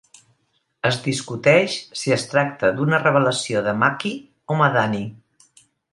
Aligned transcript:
Es 0.89 0.95
discuteix 1.07 1.75
si 2.01 2.15
es 2.17 2.25
tracta 2.31 2.71
d'una 2.79 3.03
revelació 3.05 3.61
de 3.69 3.77
Makki 3.85 4.15
o 4.55 4.59
Madani. 4.63 5.03